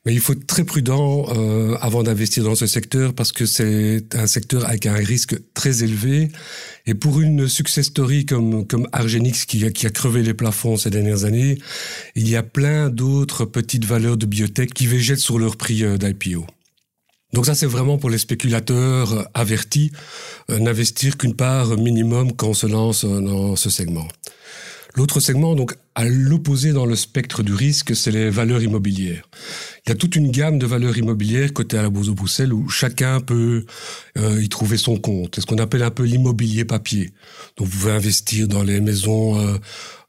Mais 0.06 0.14
il 0.14 0.20
faut 0.20 0.32
être 0.32 0.46
très 0.46 0.64
prudent 0.64 1.26
euh, 1.34 1.76
avant 1.80 2.02
d'investir 2.02 2.44
dans 2.44 2.54
ce 2.54 2.66
secteur 2.66 3.14
parce 3.14 3.32
que 3.32 3.46
c'est 3.46 4.14
un 4.14 4.26
secteur 4.26 4.66
avec 4.66 4.86
un 4.86 4.94
risque 4.94 5.36
très 5.54 5.82
élevé. 5.82 6.30
Et 6.86 6.94
pour 6.94 7.20
une 7.20 7.48
success 7.48 7.86
story 7.86 8.24
comme, 8.24 8.66
comme 8.66 8.88
Argenix 8.92 9.44
qui 9.44 9.64
a, 9.64 9.70
qui 9.70 9.86
a 9.86 9.90
crevé 9.90 10.22
les 10.22 10.34
plafonds 10.34 10.76
ces 10.76 10.90
dernières 10.90 11.24
années, 11.24 11.58
il 12.14 12.28
y 12.28 12.36
a 12.36 12.42
plein 12.42 12.88
d'autres 12.88 13.44
petites 13.44 13.84
valeurs 13.84 14.16
de 14.16 14.26
biotech 14.26 14.72
qui 14.72 14.86
végètent 14.86 15.18
sur 15.18 15.38
leur 15.38 15.56
prix 15.56 15.84
euh, 15.84 15.98
d'IPO. 15.98 16.46
Donc 17.34 17.44
ça, 17.44 17.54
c'est 17.54 17.66
vraiment 17.66 17.98
pour 17.98 18.08
les 18.08 18.16
spéculateurs 18.16 19.28
avertis, 19.34 19.92
euh, 20.50 20.58
n'investir 20.58 21.18
qu'une 21.18 21.34
part 21.34 21.76
minimum 21.76 22.32
quand 22.34 22.48
on 22.48 22.54
se 22.54 22.66
lance 22.66 23.04
dans 23.04 23.54
ce 23.54 23.68
segment. 23.68 24.08
L'autre 24.94 25.20
segment, 25.20 25.54
donc 25.54 25.76
à 25.94 26.04
l'opposé 26.04 26.72
dans 26.72 26.86
le 26.86 26.96
spectre 26.96 27.42
du 27.42 27.52
risque, 27.52 27.94
c'est 27.94 28.10
les 28.10 28.30
valeurs 28.30 28.62
immobilières. 28.62 29.28
Il 29.84 29.90
y 29.90 29.92
a 29.92 29.94
toute 29.94 30.16
une 30.16 30.30
gamme 30.30 30.58
de 30.58 30.66
valeurs 30.66 30.96
immobilières 30.96 31.52
côté 31.52 31.76
à 31.76 31.82
la 31.82 31.90
Bourse 31.90 32.08
de 32.08 32.12
Bruxelles 32.12 32.52
où 32.52 32.68
chacun 32.68 33.20
peut 33.20 33.64
euh, 34.16 34.42
y 34.42 34.48
trouver 34.48 34.76
son 34.76 34.96
compte. 34.96 35.34
C'est 35.34 35.40
ce 35.40 35.46
qu'on 35.46 35.58
appelle 35.58 35.82
un 35.82 35.90
peu 35.90 36.04
l'immobilier 36.04 36.64
papier. 36.64 37.12
Donc 37.56 37.68
vous 37.68 37.78
pouvez 37.78 37.92
investir 37.92 38.48
dans 38.48 38.62
les 38.62 38.80
maisons 38.80 39.38
euh, 39.38 39.58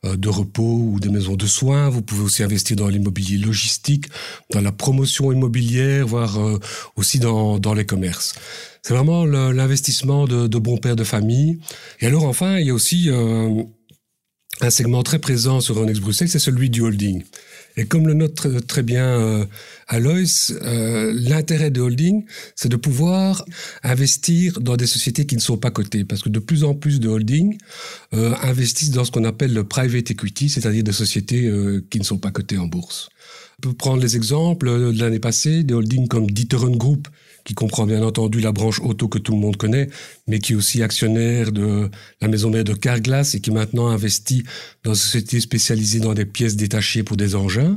euh, 0.05 0.15
de 0.15 0.29
repos 0.29 0.63
ou 0.63 0.99
des 1.01 1.09
maisons 1.09 1.35
de 1.35 1.45
soins. 1.45 1.89
Vous 1.89 2.01
pouvez 2.01 2.23
aussi 2.23 2.41
investir 2.41 2.77
dans 2.77 2.87
l'immobilier 2.87 3.37
logistique, 3.37 4.05
dans 4.49 4.61
la 4.61 4.71
promotion 4.71 5.31
immobilière, 5.31 6.07
voire 6.07 6.39
euh, 6.39 6.57
aussi 6.95 7.19
dans, 7.19 7.59
dans 7.59 7.73
les 7.73 7.85
commerces. 7.85 8.35
C'est 8.81 8.93
vraiment 8.93 9.25
l'investissement 9.25 10.25
de, 10.25 10.47
de 10.47 10.57
bons 10.57 10.77
pères 10.77 10.95
de 10.95 11.03
famille. 11.03 11.59
Et 11.99 12.05
alors 12.05 12.23
enfin, 12.23 12.59
il 12.59 12.67
y 12.67 12.69
a 12.69 12.73
aussi 12.73 13.09
euh, 13.09 13.63
un 14.61 14.69
segment 14.69 15.03
très 15.03 15.19
présent 15.19 15.61
sur 15.61 15.77
Euronext 15.77 16.01
Bruxelles, 16.01 16.29
c'est 16.29 16.39
celui 16.39 16.69
du 16.69 16.81
holding. 16.81 17.23
Et 17.77 17.85
comme 17.85 18.07
le 18.07 18.13
note 18.13 18.67
très, 18.67 18.83
bien 18.83 19.05
euh, 19.05 19.45
euh, 19.93 21.13
l'intérêt 21.15 21.71
de 21.71 21.79
holding, 21.79 22.25
c'est 22.55 22.67
de 22.67 22.75
pouvoir 22.75 23.45
investir 23.83 24.59
dans 24.59 24.75
des 24.75 24.87
sociétés 24.87 25.25
qui 25.25 25.35
ne 25.35 25.41
sont 25.41 25.57
pas 25.57 25.71
cotées, 25.71 26.03
parce 26.03 26.21
que 26.21 26.29
de 26.29 26.39
plus 26.39 26.63
en 26.63 26.73
plus 26.73 26.99
de 26.99 27.07
holdings 27.07 27.57
euh, 28.13 28.33
investissent 28.41 28.91
dans 28.91 29.05
ce 29.05 29.11
qu'on 29.11 29.23
appelle 29.23 29.53
le 29.53 29.63
private 29.63 30.11
equity, 30.11 30.49
c'est-à-dire 30.49 30.83
des 30.83 30.91
sociétés 30.91 31.45
euh, 31.45 31.85
qui 31.89 31.99
ne 31.99 32.03
sont 32.03 32.17
pas 32.17 32.31
cotées 32.31 32.57
en 32.57 32.67
bourse. 32.67 33.09
On 33.59 33.69
peut 33.69 33.73
prendre 33.73 34.01
les 34.01 34.15
exemples 34.17 34.69
de 34.93 34.99
l'année 34.99 35.19
passée, 35.19 35.63
des 35.63 35.73
holdings 35.73 36.07
comme 36.07 36.29
D'Ieteren 36.29 36.75
Group, 36.75 37.07
qui 37.49 37.55
comprend 37.55 37.87
bien 37.87 38.03
entendu 38.03 38.41
la 38.41 38.51
branche 38.51 38.79
auto 38.79 39.07
que 39.07 39.17
tout 39.17 39.31
le 39.31 39.39
monde 39.39 39.57
connaît, 39.57 39.89
mais 40.27 40.37
qui 40.37 40.53
est 40.53 40.55
aussi 40.55 40.83
actionnaire 40.83 41.51
de 41.51 41.89
la 42.21 42.27
maison 42.27 42.51
mère 42.51 42.63
de 42.63 42.75
Carglass 42.75 43.33
et 43.33 43.39
qui 43.39 43.49
maintenant 43.49 43.87
investit 43.87 44.43
dans 44.83 44.91
une 44.91 44.99
société 44.99 45.39
spécialisée 45.39 45.99
dans 45.99 46.13
des 46.13 46.25
pièces 46.25 46.55
détachées 46.55 47.01
pour 47.01 47.17
des 47.17 47.33
engins. 47.33 47.75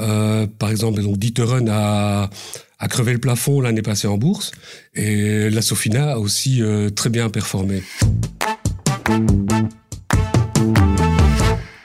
Euh, 0.00 0.46
par 0.46 0.70
exemple, 0.70 1.02
donc 1.02 1.18
D'Ieteren 1.18 1.68
a, 1.68 2.30
a 2.78 2.88
crevé 2.88 3.12
le 3.12 3.18
plafond 3.18 3.60
l'année 3.60 3.82
passée 3.82 4.08
en 4.08 4.16
bourse 4.16 4.52
et 4.94 5.50
la 5.50 5.60
Sofina 5.60 6.12
a 6.12 6.18
aussi 6.18 6.62
euh, 6.62 6.88
très 6.88 7.10
bien 7.10 7.28
performé. 7.28 7.82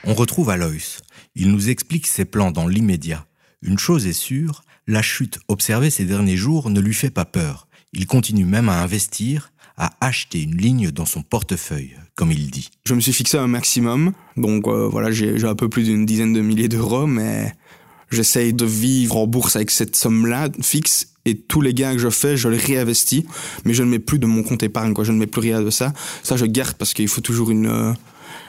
On 0.05 0.13
retrouve 0.13 0.49
Alois. 0.49 1.01
Il 1.35 1.51
nous 1.51 1.69
explique 1.69 2.07
ses 2.07 2.23
plans 2.23 2.51
dans 2.51 2.67
l'immédiat. 2.67 3.25
Une 3.61 3.77
chose 3.77 4.07
est 4.07 4.13
sûre, 4.13 4.63
la 4.91 5.01
chute 5.01 5.39
observée 5.47 5.89
ces 5.89 6.03
derniers 6.03 6.35
jours 6.35 6.69
ne 6.69 6.81
lui 6.81 6.93
fait 6.93 7.09
pas 7.09 7.25
peur. 7.25 7.67
Il 7.93 8.07
continue 8.07 8.45
même 8.45 8.67
à 8.67 8.81
investir, 8.81 9.51
à 9.77 9.91
acheter 10.01 10.43
une 10.43 10.57
ligne 10.57 10.91
dans 10.91 11.05
son 11.05 11.23
portefeuille, 11.23 11.95
comme 12.15 12.31
il 12.31 12.51
dit. 12.51 12.69
Je 12.85 12.93
me 12.93 12.99
suis 12.99 13.13
fixé 13.13 13.37
un 13.37 13.47
maximum, 13.47 14.11
donc 14.35 14.67
euh, 14.67 14.87
voilà, 14.89 15.09
j'ai 15.11 15.43
un 15.45 15.55
peu 15.55 15.69
plus 15.69 15.85
d'une 15.85 16.05
dizaine 16.05 16.33
de 16.33 16.41
milliers 16.41 16.67
d'euros, 16.67 17.07
mais 17.07 17.53
j'essaye 18.11 18.53
de 18.53 18.65
vivre 18.65 19.15
en 19.15 19.27
bourse 19.27 19.55
avec 19.55 19.71
cette 19.71 19.95
somme-là 19.95 20.49
fixe 20.61 21.13
et 21.23 21.37
tous 21.37 21.61
les 21.61 21.73
gains 21.73 21.93
que 21.93 21.99
je 21.99 22.09
fais, 22.09 22.35
je 22.35 22.49
les 22.49 22.57
réinvestis, 22.57 23.25
mais 23.63 23.73
je 23.73 23.83
ne 23.83 23.89
mets 23.89 23.99
plus 23.99 24.19
de 24.19 24.25
mon 24.25 24.43
compte 24.43 24.63
épargne, 24.63 24.93
quoi. 24.93 25.05
Je 25.05 25.13
ne 25.13 25.17
mets 25.17 25.27
plus 25.27 25.41
rien 25.41 25.61
de 25.61 25.69
ça. 25.69 25.93
Ça, 26.21 26.35
je 26.35 26.45
garde 26.45 26.73
parce 26.73 26.93
qu'il 26.93 27.07
faut 27.07 27.21
toujours 27.21 27.51
une 27.51 27.67
euh, 27.67 27.93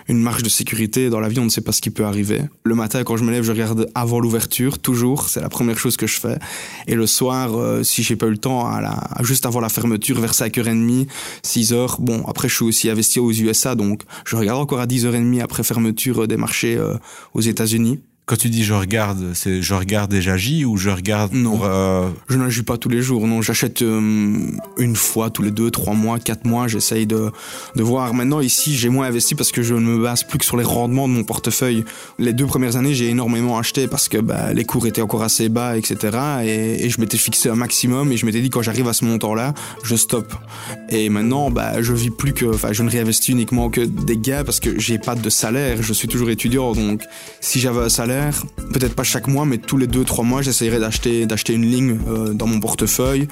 une 0.08 0.20
marge 0.20 0.42
de 0.42 0.48
sécurité. 0.48 1.10
Dans 1.10 1.20
la 1.20 1.28
vie, 1.28 1.38
on 1.38 1.44
ne 1.44 1.50
sait 1.50 1.60
pas 1.60 1.72
ce 1.72 1.80
qui 1.80 1.90
peut 1.90 2.04
arriver. 2.04 2.42
Le 2.64 2.74
matin, 2.74 3.04
quand 3.04 3.16
je 3.16 3.24
me 3.24 3.30
lève, 3.30 3.42
je 3.42 3.52
regarde 3.52 3.88
avant 3.94 4.20
l'ouverture, 4.20 4.78
toujours. 4.78 5.28
C'est 5.28 5.40
la 5.40 5.48
première 5.48 5.78
chose 5.78 5.96
que 5.96 6.06
je 6.06 6.18
fais. 6.20 6.38
Et 6.86 6.94
le 6.94 7.06
soir, 7.06 7.56
euh, 7.56 7.82
si 7.82 8.02
j'ai 8.02 8.16
pas 8.16 8.26
eu 8.26 8.30
le 8.30 8.38
temps, 8.38 8.66
à 8.66 8.80
la, 8.80 9.08
juste 9.22 9.46
avant 9.46 9.60
la 9.60 9.68
fermeture, 9.68 10.20
vers 10.20 10.32
5h30, 10.32 11.06
6h, 11.44 11.96
bon, 12.00 12.24
après, 12.26 12.48
je 12.48 12.54
suis 12.54 12.64
aussi 12.64 12.90
investi 12.90 13.20
aux 13.20 13.32
USA, 13.32 13.74
donc 13.74 14.02
je 14.24 14.36
regarde 14.36 14.60
encore 14.60 14.80
à 14.80 14.86
10h30 14.86 15.40
après 15.40 15.62
fermeture 15.62 16.26
des 16.26 16.36
marchés 16.36 16.76
euh, 16.76 16.96
aux 17.34 17.40
États-Unis. 17.40 18.00
Quand 18.24 18.36
tu 18.36 18.50
dis 18.50 18.62
je 18.62 18.72
regarde, 18.72 19.32
c'est 19.34 19.62
je 19.62 19.74
regarde 19.74 20.14
et 20.14 20.22
j'agis 20.22 20.64
ou 20.64 20.76
je 20.76 20.90
regarde 20.90 21.32
Non, 21.32 21.58
euh, 21.64 22.08
je 22.28 22.38
n'agis 22.38 22.62
pas 22.62 22.78
tous 22.78 22.88
les 22.88 23.02
jours. 23.02 23.26
Non, 23.26 23.42
j'achète 23.42 23.82
euh, 23.82 24.30
une 24.78 24.94
fois 24.94 25.28
tous 25.28 25.42
les 25.42 25.50
deux, 25.50 25.72
trois 25.72 25.94
mois, 25.94 26.20
quatre 26.20 26.44
mois. 26.44 26.68
J'essaye 26.68 27.04
de 27.04 27.32
de 27.74 27.82
voir. 27.82 28.14
Maintenant 28.14 28.38
ici, 28.38 28.76
j'ai 28.76 28.90
moins 28.90 29.08
investi 29.08 29.34
parce 29.34 29.50
que 29.50 29.62
je 29.62 29.74
ne 29.74 29.80
me 29.80 30.00
base 30.00 30.22
plus 30.22 30.38
que 30.38 30.44
sur 30.44 30.56
les 30.56 30.62
rendements 30.62 31.08
de 31.08 31.14
mon 31.14 31.24
portefeuille. 31.24 31.84
Les 32.20 32.32
deux 32.32 32.46
premières 32.46 32.76
années, 32.76 32.94
j'ai 32.94 33.08
énormément 33.08 33.58
acheté 33.58 33.88
parce 33.88 34.08
que 34.08 34.18
bah, 34.18 34.52
les 34.52 34.64
cours 34.64 34.86
étaient 34.86 35.02
encore 35.02 35.24
assez 35.24 35.48
bas, 35.48 35.76
etc. 35.76 36.16
Et, 36.44 36.86
et 36.86 36.90
je 36.90 37.00
m'étais 37.00 37.18
fixé 37.18 37.48
un 37.48 37.56
maximum 37.56 38.12
et 38.12 38.16
je 38.16 38.24
m'étais 38.24 38.40
dit 38.40 38.50
quand 38.50 38.62
j'arrive 38.62 38.86
à 38.86 38.92
ce 38.92 39.04
montant-là, 39.04 39.52
je 39.82 39.96
stoppe. 39.96 40.32
Et 40.90 41.08
maintenant, 41.08 41.50
bah, 41.50 41.82
je 41.82 41.92
vis 41.92 42.10
plus 42.10 42.34
que, 42.34 42.46
enfin, 42.46 42.72
je 42.72 42.84
ne 42.84 42.88
réinvestis 42.88 43.32
uniquement 43.32 43.68
que 43.68 43.80
des 43.80 44.16
gains 44.16 44.44
parce 44.44 44.60
que 44.60 44.78
j'ai 44.78 44.98
pas 44.98 45.16
de 45.16 45.28
salaire. 45.28 45.82
Je 45.82 45.92
suis 45.92 46.06
toujours 46.06 46.30
étudiant, 46.30 46.72
donc 46.72 47.02
si 47.40 47.58
j'avais 47.58 47.80
un 47.80 47.88
salaire 47.88 48.11
peut-être 48.72 48.94
pas 48.94 49.02
chaque 49.02 49.26
mois, 49.26 49.44
mais 49.44 49.58
tous 49.58 49.76
les 49.76 49.86
deux 49.86 50.04
trois 50.04 50.24
mois, 50.24 50.42
j'essayerai 50.42 50.78
d'acheter 50.78 51.26
d'acheter 51.26 51.52
une 51.52 51.66
ligne 51.66 51.98
euh, 52.08 52.32
dans 52.32 52.46
mon 52.46 52.60
portefeuille. 52.60 53.28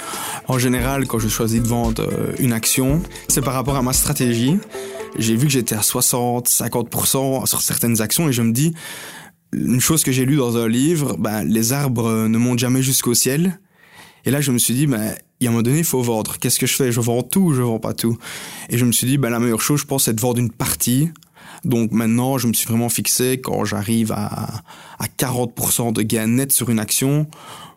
En 0.49 0.59
général, 0.59 1.07
quand 1.07 1.19
je 1.19 1.29
choisis 1.29 1.63
de 1.63 1.67
vendre 1.67 2.03
euh, 2.03 2.33
une 2.39 2.53
action, 2.53 3.03
c'est 3.29 3.43
par 3.43 3.55
rapport 3.55 3.77
à 3.77 3.83
ma 3.83 3.93
stratégie. 3.93 4.59
J'ai 5.19 5.35
vu 5.35 5.47
que 5.47 5.53
j'étais 5.53 5.75
à 5.75 5.83
60, 5.83 6.49
50% 6.49 7.47
sur 7.47 7.63
certaines 7.63 8.01
actions 8.01 8.29
et 8.29 8.33
je 8.33 8.43
me 8.43 8.53
dis 8.53 8.73
une 9.53 9.81
chose 9.81 10.05
que 10.05 10.13
j'ai 10.13 10.25
lue 10.25 10.37
dans 10.37 10.57
un 10.57 10.69
livre, 10.69 11.17
ben, 11.19 11.43
les 11.43 11.73
arbres 11.73 12.29
ne 12.29 12.39
montent 12.39 12.61
jamais 12.61 12.83
jusqu'au 12.83 13.15
ciel. 13.15 13.59
Et 14.25 14.31
là, 14.31 14.41
je 14.41 14.53
me 14.53 14.59
suis 14.59 14.75
dit, 14.75 14.87
ben, 14.87 15.15
il 15.41 15.45
y 15.45 15.47
a 15.47 15.51
un 15.51 15.53
moment 15.53 15.63
donné, 15.63 15.79
il 15.79 15.85
faut 15.85 16.03
vendre. 16.03 16.37
Qu'est-ce 16.39 16.59
que 16.59 16.67
je 16.67 16.75
fais? 16.75 16.93
Je 16.93 17.01
vends 17.01 17.23
tout 17.23 17.41
ou 17.41 17.53
je 17.55 17.63
vends 17.63 17.79
pas 17.79 17.95
tout? 17.95 18.17
Et 18.69 18.79
je 18.79 18.85
me 18.85 18.93
suis 18.93 19.07
dit, 19.07 19.19
ben, 19.19 19.31
la 19.31 19.39
meilleure 19.39 19.63
chose, 19.63 19.81
je 19.81 19.87
pense, 19.87 20.05
c'est 20.05 20.15
de 20.15 20.21
vendre 20.21 20.39
une 20.39 20.51
partie 20.51 21.11
donc 21.65 21.93
maintenant, 21.93 22.39
je 22.39 22.47
me 22.47 22.53
suis 22.53 22.67
vraiment 22.67 22.89
fixé 22.89 23.41
quand 23.41 23.65
j'arrive 23.65 24.13
à, 24.13 24.63
à 24.99 25.07
40% 25.19 25.93
de 25.93 26.03
gain 26.03 26.27
net 26.27 26.53
sur 26.53 26.71
une 26.71 26.79
action, 26.79 27.27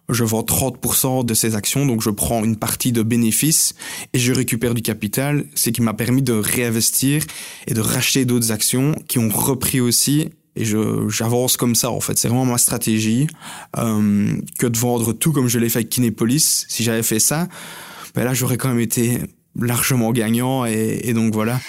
je 0.10 0.24
vends 0.24 0.42
30% 0.42 1.26
de 1.26 1.34
ces 1.34 1.56
actions, 1.56 1.86
donc 1.86 2.02
je 2.02 2.10
prends 2.10 2.44
une 2.44 2.58
partie 2.58 2.92
de 2.92 3.04
bénéfices 3.04 3.74
et 4.14 4.20
je 4.20 4.34
récupère 4.34 4.74
du 4.74 4.82
capital, 4.82 5.46
ce 5.56 5.70
qui 5.70 5.82
m'a 5.82 5.94
permis 5.94 6.22
de 6.22 6.34
réinvestir 6.34 7.24
et 7.68 7.74
de 7.74 7.82
racheter 7.82 8.26
d'autres 8.26 8.52
actions 8.52 8.94
qui 9.08 9.20
ont 9.20 9.30
repris 9.30 9.80
aussi. 9.80 10.30
Et 10.56 10.66
j'avance 11.08 11.58
comme 11.58 11.74
ça 11.74 11.90
en 11.90 12.00
fait, 12.00 12.18
c'est 12.18 12.28
vraiment 12.28 12.46
ma 12.46 12.60
stratégie 12.60 13.28
euh, 13.78 14.38
que 14.60 14.68
de 14.68 14.78
vendre 14.78 15.12
tout 15.14 15.32
comme 15.32 15.48
je 15.48 15.58
l'ai 15.58 15.70
fait 15.70 15.80
avec 15.80 15.90
Kinépolis. 15.90 16.66
Si 16.70 16.84
j'avais 16.84 17.02
fait 17.02 17.20
ça, 17.20 17.48
ben 18.14 18.24
là 18.24 18.36
j'aurais 18.36 18.58
quand 18.58 18.70
même 18.70 18.80
été 18.80 19.20
largement 19.60 20.12
gagnant 20.12 20.66
et, 20.66 21.02
et 21.06 21.14
donc 21.14 21.34
voilà. 21.34 21.60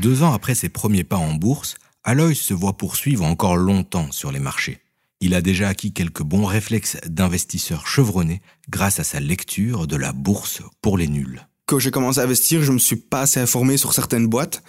Deux 0.00 0.22
ans 0.22 0.32
après 0.32 0.54
ses 0.54 0.68
premiers 0.68 1.02
pas 1.02 1.16
en 1.16 1.34
bourse, 1.34 1.74
Alois 2.04 2.32
se 2.32 2.54
voit 2.54 2.76
poursuivre 2.76 3.24
encore 3.24 3.56
longtemps 3.56 4.12
sur 4.12 4.30
les 4.30 4.38
marchés. 4.38 4.78
Il 5.20 5.34
a 5.34 5.40
déjà 5.40 5.66
acquis 5.68 5.92
quelques 5.92 6.22
bons 6.22 6.44
réflexes 6.44 6.98
d'investisseur 7.04 7.88
chevronné 7.88 8.40
grâce 8.70 9.00
à 9.00 9.04
sa 9.04 9.18
lecture 9.18 9.88
de 9.88 9.96
la 9.96 10.12
bourse 10.12 10.62
pour 10.82 10.98
les 10.98 11.08
nuls. 11.08 11.44
Quand 11.66 11.80
j'ai 11.80 11.90
commencé 11.90 12.20
à 12.20 12.22
investir, 12.22 12.62
je 12.62 12.70
me 12.70 12.78
suis 12.78 12.94
pas 12.94 13.22
assez 13.22 13.40
informé 13.40 13.76
sur 13.76 13.92
certaines 13.92 14.28
boîtes. 14.28 14.62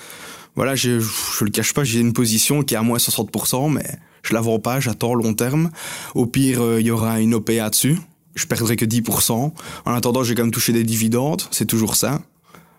Voilà, 0.55 0.73
je, 0.73 0.99
je 0.99 1.43
le 1.45 1.51
cache 1.51 1.75
pas, 1.75 1.83
j'ai 1.83 1.99
une 1.99 2.13
position 2.13 2.63
qui 2.63 2.73
est 2.73 2.77
à 2.77 2.81
moins 2.81 2.97
60%, 2.97 3.71
mais 3.71 3.85
je 4.23 4.33
la 4.33 4.41
vends 4.41 4.59
pas, 4.59 4.79
j'attends 4.79 5.13
long 5.13 5.35
terme. 5.35 5.69
Au 6.15 6.25
pire, 6.25 6.59
euh, 6.63 6.81
il 6.81 6.87
y 6.87 6.91
aura 6.91 7.19
une 7.19 7.35
OPA 7.35 7.69
dessus. 7.69 7.99
Je 8.33 8.47
perdrai 8.47 8.75
que 8.75 8.85
10%. 8.85 9.53
En 9.85 9.93
attendant, 9.93 10.23
j'ai 10.23 10.33
quand 10.33 10.43
même 10.43 10.51
touché 10.51 10.73
des 10.73 10.83
dividendes, 10.83 11.43
c'est 11.51 11.67
toujours 11.67 11.95
ça 11.95 12.19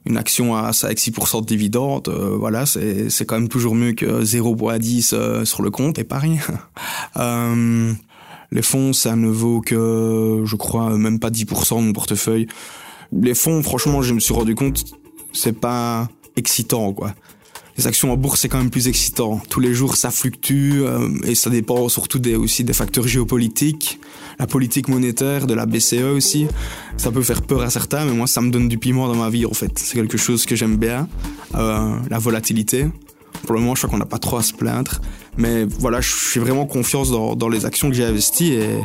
une 0.06 0.16
action 0.16 0.56
à 0.56 0.70
5-6% 0.70 1.42
de 1.42 1.46
dividendes, 1.46 2.08
euh, 2.08 2.36
voilà, 2.38 2.66
c'est, 2.66 3.10
c'est 3.10 3.26
quand 3.26 3.36
même 3.36 3.48
toujours 3.48 3.74
mieux 3.74 3.92
que 3.92 4.22
0,10 4.22 5.14
euh, 5.14 5.44
sur 5.44 5.62
le 5.62 5.70
compte 5.70 5.98
épargne. 5.98 6.40
euh, 7.16 7.92
les 8.50 8.62
fonds, 8.62 8.92
ça 8.92 9.16
ne 9.16 9.28
vaut 9.28 9.60
que, 9.60 10.42
je 10.44 10.56
crois, 10.56 10.96
même 10.96 11.20
pas 11.20 11.30
10% 11.30 11.76
de 11.76 11.82
mon 11.82 11.92
portefeuille. 11.92 12.46
Les 13.12 13.34
fonds, 13.34 13.62
franchement, 13.62 14.02
je 14.02 14.14
me 14.14 14.20
suis 14.20 14.34
rendu 14.34 14.54
compte, 14.54 14.84
c'est 15.32 15.58
pas 15.58 16.08
excitant, 16.36 16.92
quoi 16.92 17.14
les 17.76 17.86
actions 17.86 18.12
en 18.12 18.16
bourse, 18.16 18.40
c'est 18.40 18.48
quand 18.48 18.58
même 18.58 18.70
plus 18.70 18.88
excitant. 18.88 19.40
Tous 19.48 19.60
les 19.60 19.74
jours, 19.74 19.96
ça 19.96 20.10
fluctue 20.10 20.82
euh, 20.82 21.08
et 21.24 21.34
ça 21.34 21.50
dépend 21.50 21.88
surtout 21.88 22.18
des, 22.18 22.34
aussi 22.34 22.64
des 22.64 22.72
facteurs 22.72 23.06
géopolitiques, 23.06 24.00
la 24.38 24.46
politique 24.46 24.88
monétaire, 24.88 25.46
de 25.46 25.54
la 25.54 25.66
BCE 25.66 26.02
aussi. 26.14 26.46
Ça 26.96 27.10
peut 27.10 27.22
faire 27.22 27.42
peur 27.42 27.62
à 27.62 27.70
certains, 27.70 28.04
mais 28.04 28.12
moi, 28.12 28.26
ça 28.26 28.40
me 28.40 28.50
donne 28.50 28.68
du 28.68 28.78
piment 28.78 29.08
dans 29.08 29.16
ma 29.16 29.30
vie, 29.30 29.46
en 29.46 29.54
fait. 29.54 29.78
C'est 29.78 29.94
quelque 29.94 30.18
chose 30.18 30.46
que 30.46 30.56
j'aime 30.56 30.76
bien, 30.76 31.08
euh, 31.54 31.96
la 32.10 32.18
volatilité. 32.18 32.86
Pour 33.44 33.54
le 33.54 33.60
moment, 33.60 33.74
je 33.74 33.80
crois 33.80 33.90
qu'on 33.90 33.98
n'a 33.98 34.06
pas 34.06 34.18
trop 34.18 34.36
à 34.36 34.42
se 34.42 34.52
plaindre. 34.52 35.00
Mais 35.38 35.64
voilà, 35.64 36.00
je 36.00 36.10
suis 36.10 36.40
vraiment 36.40 36.66
confiance 36.66 37.10
dans, 37.10 37.34
dans 37.34 37.48
les 37.48 37.64
actions 37.64 37.88
que 37.88 37.94
j'ai 37.94 38.04
investies 38.04 38.52
et, 38.52 38.80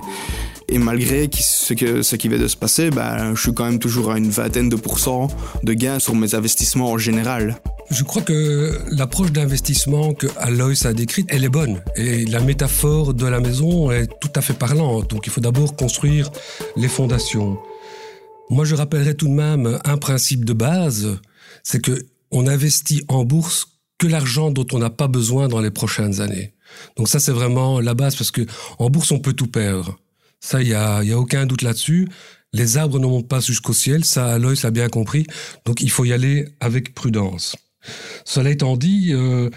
et 0.68 0.78
malgré 0.78 1.30
ce, 1.38 1.74
que, 1.74 2.02
ce 2.02 2.16
qui 2.16 2.28
va 2.28 2.38
de 2.38 2.48
se 2.48 2.56
passer, 2.56 2.90
ben, 2.90 3.36
je 3.36 3.42
suis 3.42 3.54
quand 3.54 3.66
même 3.66 3.80
toujours 3.80 4.12
à 4.12 4.18
une 4.18 4.30
vingtaine 4.30 4.70
de 4.70 4.76
pourcents 4.76 5.28
de 5.64 5.74
gains 5.74 6.00
sur 6.00 6.16
mes 6.16 6.36
investissements 6.36 6.92
en 6.92 6.98
général. 6.98 7.60
Je 7.92 8.04
crois 8.04 8.24
que 8.24 8.80
l'approche 8.90 9.32
d'investissement 9.32 10.14
que 10.14 10.28
Alois 10.38 10.88
a 10.88 10.94
décrite, 10.94 11.28
elle 11.30 11.44
est 11.44 11.50
bonne. 11.50 11.82
Et 11.96 12.26
la 12.26 12.40
métaphore 12.40 13.14
de 13.14 13.28
la 13.28 13.40
maison 13.40 13.92
est 13.92 14.08
tout 14.20 14.32
à 14.36 14.42
fait 14.42 14.54
parlante. 14.54 15.10
Donc 15.10 15.28
il 15.28 15.32
faut 15.32 15.42
d'abord 15.42 15.76
construire 15.76 16.32
les 16.76 16.88
fondations. 16.88 17.58
Moi, 18.50 18.66
je 18.66 18.76
rappellerai 18.76 19.16
tout 19.16 19.28
de 19.28 19.34
même 19.34 19.80
un 19.84 19.98
principe 19.98 20.46
de 20.46 20.54
base, 20.54 21.20
c'est 21.64 21.82
que 21.82 22.06
on 22.32 22.48
investit 22.48 23.04
en 23.08 23.24
bourse 23.24 23.68
que 23.98 24.08
l'argent 24.08 24.52
dont 24.52 24.66
on 24.74 24.80
n'a 24.80 24.90
pas 24.90 25.08
besoin 25.08 25.48
dans 25.48 25.62
les 25.62 25.72
prochaines 25.72 26.22
années. 26.22 26.54
Donc 26.98 27.08
ça, 27.08 27.20
c'est 27.20 27.32
vraiment 27.32 27.80
la 27.80 27.94
base 27.94 28.16
parce 28.16 28.32
que 28.32 28.46
en 28.78 28.90
bourse, 28.90 29.12
on 29.12 29.20
peut 29.20 29.34
tout 29.34 29.48
perdre. 29.48 29.98
Ça, 30.40 30.62
il 30.62 30.68
y 30.68 30.74
a, 30.74 31.02
aucun 31.18 31.46
doute 31.46 31.62
là-dessus. 31.62 32.08
Les 32.54 32.78
arbres 32.78 33.00
ne 33.00 33.06
montent 33.06 33.28
pas 33.28 33.40
jusqu'au 33.40 33.74
ciel, 33.74 34.06
ça, 34.06 34.34
Alois 34.34 34.54
l'a 34.64 34.72
bien 34.72 34.90
compris. 34.90 35.26
Donc, 35.66 35.82
il 35.82 35.90
faut 35.90 36.06
y 36.06 36.14
aller 36.14 36.48
avec 36.60 36.94
prudence. 36.94 37.56
Cela 38.24 38.52
étant 38.52 38.78
dit, 38.78 39.12
euh, 39.14 39.50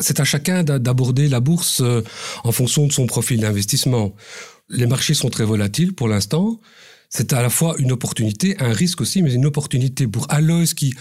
c'est 0.00 0.20
à 0.20 0.24
chacun 0.24 0.62
d'aborder 0.62 1.28
la 1.28 1.40
bourse 1.40 1.80
euh, 1.80 2.02
en 2.44 2.52
fonction 2.52 2.86
de 2.86 2.92
son 2.92 3.06
profil 3.06 3.40
d'investissement. 3.40 4.14
Les 4.68 4.86
marchés 4.86 5.14
sont 5.14 5.30
très 5.30 5.44
volatiles 5.44 5.94
pour 5.94 6.08
l'instant. 6.08 6.60
C'est 7.08 7.32
à 7.32 7.42
la 7.42 7.50
fois 7.50 7.74
une 7.78 7.92
opportunité, 7.92 8.56
un 8.60 8.72
risque 8.72 9.00
aussi, 9.00 9.22
mais 9.22 9.32
une 9.32 9.46
opportunité 9.46 10.06
pour 10.06 10.26
Alois 10.30 10.64
qui, 10.76 10.94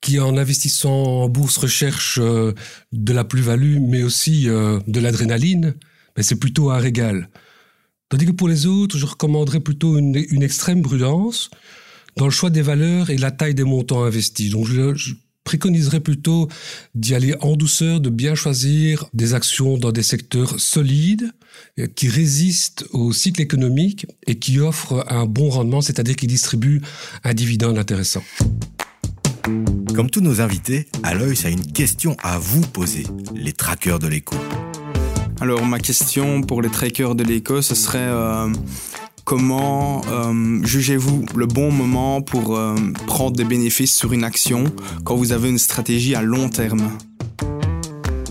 qui 0.00 0.20
en 0.20 0.36
investissant 0.36 1.22
en 1.22 1.28
bourse 1.28 1.56
recherche 1.56 2.18
euh, 2.20 2.52
de 2.92 3.12
la 3.12 3.24
plus-value, 3.24 3.78
mais 3.80 4.02
aussi 4.02 4.44
de 4.44 5.00
l'adrénaline. 5.00 5.74
Mais 6.16 6.22
c'est 6.22 6.36
plutôt 6.36 6.70
un 6.70 6.78
régal. 6.78 7.28
Tandis 8.12 8.26
que 8.26 8.32
pour 8.32 8.48
les 8.48 8.66
autres, 8.66 8.98
je 8.98 9.06
recommanderais 9.06 9.60
plutôt 9.60 9.96
une, 9.96 10.42
extrême 10.42 10.82
prudence 10.82 11.48
dans 12.18 12.26
le 12.26 12.30
choix 12.30 12.50
des 12.50 12.60
valeurs 12.60 13.08
et 13.08 13.16
la 13.16 13.30
taille 13.30 13.54
des 13.54 13.64
montants 13.64 14.04
investis. 14.04 14.52
Préconiserais 15.44 16.00
plutôt 16.00 16.48
d'y 16.94 17.14
aller 17.14 17.34
en 17.40 17.56
douceur, 17.56 18.00
de 18.00 18.10
bien 18.10 18.34
choisir 18.34 19.06
des 19.12 19.34
actions 19.34 19.76
dans 19.76 19.92
des 19.92 20.02
secteurs 20.02 20.60
solides, 20.60 21.32
euh, 21.78 21.86
qui 21.86 22.08
résistent 22.08 22.84
au 22.92 23.12
cycle 23.12 23.42
économique 23.42 24.06
et 24.26 24.38
qui 24.38 24.60
offrent 24.60 25.04
un 25.08 25.26
bon 25.26 25.50
rendement, 25.50 25.80
c'est-à-dire 25.80 26.16
qui 26.16 26.26
distribuent 26.26 26.80
un 27.24 27.34
dividende 27.34 27.78
intéressant. 27.78 28.22
Comme 29.94 30.08
tous 30.08 30.20
nos 30.20 30.40
invités, 30.40 30.88
Alois 31.02 31.34
a 31.44 31.48
une 31.48 31.72
question 31.72 32.16
à 32.22 32.38
vous 32.38 32.62
poser, 32.62 33.04
les 33.34 33.52
traqueurs 33.52 33.98
de 33.98 34.06
l'écho. 34.06 34.36
Alors 35.40 35.66
ma 35.66 35.80
question 35.80 36.42
pour 36.42 36.62
les 36.62 36.70
trackers 36.70 37.16
de 37.16 37.24
l'éco, 37.24 37.62
ce 37.62 37.74
serait 37.74 37.98
euh, 37.98 38.48
comment 39.24 40.02
euh, 40.08 40.60
jugez-vous 40.64 41.26
le 41.34 41.46
bon 41.46 41.70
moment 41.70 42.22
pour 42.22 42.56
euh, 42.56 42.74
prendre 43.06 43.36
des 43.36 43.44
bénéfices 43.44 43.94
sur 43.94 44.12
une 44.12 44.24
action 44.24 44.64
quand 45.04 45.16
vous 45.16 45.32
avez 45.32 45.48
une 45.48 45.58
stratégie 45.58 46.14
à 46.14 46.22
long 46.22 46.48
terme? 46.48 46.90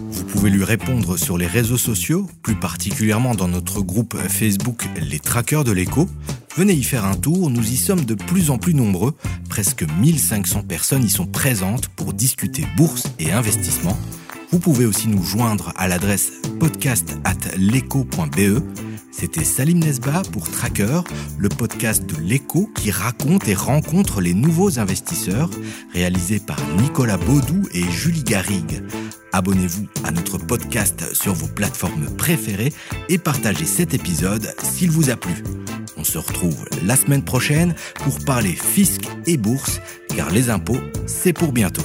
Vous 0.09 0.23
pouvez 0.25 0.49
lui 0.49 0.63
répondre 0.63 1.17
sur 1.17 1.37
les 1.37 1.47
réseaux 1.47 1.77
sociaux, 1.77 2.27
plus 2.41 2.55
particulièrement 2.55 3.35
dans 3.35 3.47
notre 3.47 3.81
groupe 3.81 4.17
Facebook 4.29 4.87
Les 5.01 5.19
Trackers 5.19 5.63
de 5.63 5.71
l'écho. 5.71 6.07
Venez 6.55 6.73
y 6.73 6.83
faire 6.83 7.05
un 7.05 7.15
tour, 7.15 7.49
nous 7.49 7.71
y 7.71 7.77
sommes 7.77 8.03
de 8.05 8.15
plus 8.15 8.49
en 8.49 8.57
plus 8.57 8.73
nombreux, 8.73 9.13
presque 9.49 9.85
1500 9.99 10.63
personnes 10.63 11.03
y 11.03 11.09
sont 11.09 11.27
présentes 11.27 11.87
pour 11.89 12.13
discuter 12.13 12.65
bourse 12.75 13.07
et 13.19 13.31
investissement. 13.31 13.97
Vous 14.51 14.59
pouvez 14.59 14.85
aussi 14.85 15.07
nous 15.07 15.23
joindre 15.23 15.71
à 15.77 15.87
l'adresse 15.87 16.33
podcast 16.59 17.17
at 17.23 17.55
C'était 19.11 19.43
Salim 19.43 19.79
Nesba 19.79 20.21
pour 20.31 20.49
Tracker, 20.49 21.01
le 21.37 21.49
podcast 21.49 22.05
de 22.05 22.15
l'écho 22.21 22.69
qui 22.75 22.91
raconte 22.91 23.47
et 23.47 23.53
rencontre 23.53 24.21
les 24.21 24.33
nouveaux 24.33 24.79
investisseurs, 24.79 25.49
réalisé 25.93 26.39
par 26.39 26.57
Nicolas 26.81 27.17
Baudou 27.17 27.61
et 27.73 27.83
Julie 27.83 28.23
Garrigue. 28.23 28.83
Abonnez-vous 29.33 29.87
à 30.03 30.11
notre 30.11 30.37
podcast 30.37 31.13
sur 31.13 31.33
vos 31.33 31.47
plateformes 31.47 32.09
préférées 32.17 32.73
et 33.09 33.17
partagez 33.17 33.65
cet 33.65 33.93
épisode 33.93 34.53
s'il 34.63 34.91
vous 34.91 35.09
a 35.09 35.15
plu. 35.15 35.43
On 35.97 36.03
se 36.03 36.17
retrouve 36.17 36.65
la 36.83 36.95
semaine 36.95 37.23
prochaine 37.23 37.75
pour 37.95 38.17
parler 38.25 38.53
fisc 38.53 39.01
et 39.25 39.37
bourse, 39.37 39.81
car 40.15 40.31
les 40.31 40.49
impôts, 40.49 40.81
c'est 41.05 41.33
pour 41.33 41.51
bientôt. 41.51 41.83